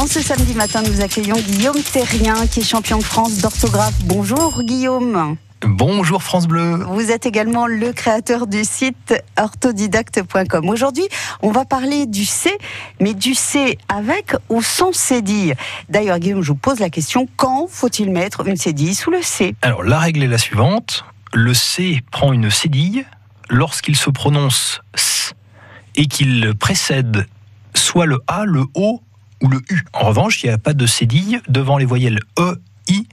[0.00, 4.02] En ce samedi matin, nous accueillons Guillaume Terrien, qui est champion de France d'orthographe.
[4.04, 5.36] Bonjour Guillaume.
[5.60, 6.76] Bonjour France Bleu.
[6.88, 10.70] Vous êtes également le créateur du site orthodidacte.com.
[10.70, 11.06] Aujourd'hui,
[11.42, 12.50] on va parler du C,
[12.98, 15.54] mais du C avec ou sans cédille.
[15.90, 19.54] D'ailleurs, Guillaume, je vous pose la question quand faut-il mettre une cédille sous le C?
[19.60, 21.04] Alors, la règle est la suivante
[21.34, 23.04] le C prend une cédille
[23.50, 25.34] lorsqu'il se prononce S
[25.94, 27.26] et qu'il précède
[27.74, 29.02] soit le A, le O
[29.40, 29.84] ou le U.
[29.92, 33.06] En revanche, il n'y a pas de cédille devant les voyelles E, I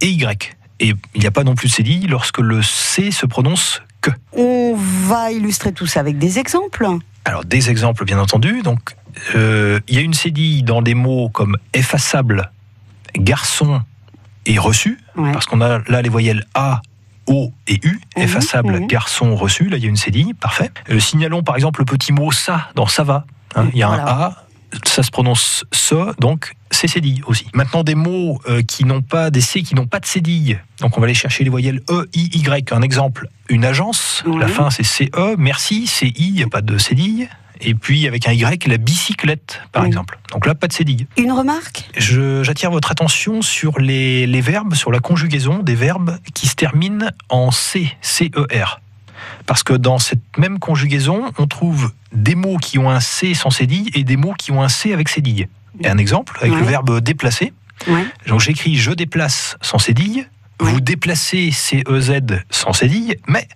[0.00, 0.56] et Y.
[0.80, 4.10] Et il n'y a pas non plus de cédille lorsque le C se prononce que.
[4.32, 6.86] On va illustrer tout ça avec des exemples.
[7.24, 8.62] Alors des exemples bien entendu.
[8.62, 8.94] Donc
[9.34, 12.50] euh, il y a une cédille dans des mots comme effaçable,
[13.16, 13.82] garçon
[14.46, 16.80] et reçu, parce qu'on a là les voyelles A,
[17.26, 19.68] O et U, mhm, effaçable, garçon, reçu.
[19.68, 20.70] Là il y a une cédille, parfait.
[20.90, 23.26] Euh, signalons par exemple le petit mot ça dans ça va.
[23.56, 23.68] Hein.
[23.72, 24.44] il y a un A,
[24.84, 27.46] ça se prononce ça, donc c'est cédille aussi.
[27.54, 30.60] Maintenant, des mots euh, qui n'ont pas, des C qui n'ont pas de cédille.
[30.80, 32.72] Donc, on va aller chercher les voyelles E, I, Y.
[32.72, 36.78] Un exemple, une agence, la fin c'est CE, merci, CI, il n'y a pas de
[36.78, 37.28] cédille.
[37.60, 40.18] Et puis avec un Y, la bicyclette, par exemple.
[40.32, 41.08] Donc là, pas de cédille.
[41.16, 41.90] Une remarque?
[41.96, 47.08] J'attire votre attention sur les, les verbes, sur la conjugaison des verbes qui se terminent
[47.28, 48.80] en C, C-E-R.
[49.46, 53.50] Parce que dans cette même conjugaison, on trouve des mots qui ont un C sans
[53.50, 55.48] cédille et des mots qui ont un C avec cédille.
[55.80, 57.52] Et un exemple avec le verbe déplacer.
[58.26, 60.26] Donc j'écris je déplace sans cédille,
[60.60, 63.46] vous déplacez C-E-Z sans cédille, mais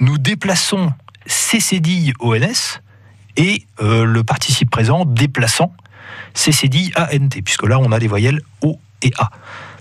[0.00, 0.92] nous déplaçons
[1.26, 2.80] C cédille ONS
[3.36, 5.72] et euh, le participe présent déplaçant
[6.34, 9.30] C cédille ANT, puisque là on a les voyelles O et A.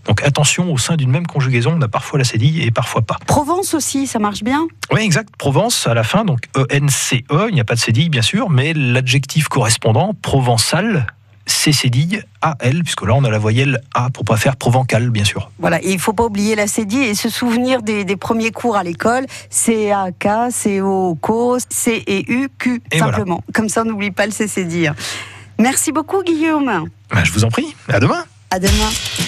[0.08, 3.17] Donc attention, au sein d'une même conjugaison, on a parfois la cédille et parfois pas.
[3.27, 4.67] Provence aussi, ça marche bien?
[4.91, 5.36] Oui, exact.
[5.38, 8.50] Provence à la fin, donc E-N-C-E, -E, il n'y a pas de cédille bien sûr,
[8.50, 11.08] mais l'adjectif correspondant, provençal,
[11.45, 15.25] C cédille A-L, puisque là on a la voyelle A pour pas faire provencal, bien
[15.25, 15.52] sûr.
[15.59, 18.84] Voilà, et il faut pas oublier la cédille et se souvenir des, premiers cours à
[18.84, 23.44] l'école, C-A-K, C-O-C, C et U, Q, simplement.
[23.53, 24.94] Comme ça on n'oublie pas le C cédille.
[25.59, 26.89] Merci beaucoup Guillaume.
[27.09, 28.24] Ben, je vous en prie, à demain.
[28.51, 29.26] À demain.